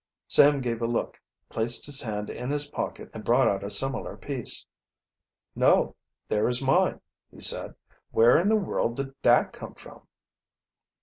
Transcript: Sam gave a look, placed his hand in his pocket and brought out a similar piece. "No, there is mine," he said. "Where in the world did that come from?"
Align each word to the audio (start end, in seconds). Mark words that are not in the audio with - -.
Sam 0.27 0.61
gave 0.61 0.81
a 0.81 0.87
look, 0.87 1.21
placed 1.47 1.85
his 1.85 2.01
hand 2.01 2.31
in 2.31 2.49
his 2.49 2.71
pocket 2.71 3.11
and 3.13 3.23
brought 3.23 3.47
out 3.47 3.63
a 3.63 3.69
similar 3.69 4.17
piece. 4.17 4.65
"No, 5.55 5.95
there 6.27 6.47
is 6.47 6.59
mine," 6.59 7.01
he 7.29 7.39
said. 7.39 7.75
"Where 8.09 8.35
in 8.39 8.49
the 8.49 8.55
world 8.55 8.95
did 8.97 9.13
that 9.21 9.53
come 9.53 9.75
from?" 9.75 10.01